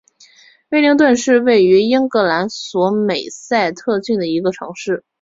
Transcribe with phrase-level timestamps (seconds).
[0.69, 5.03] 威灵顿是位于英格兰索美塞特郡的一个城市。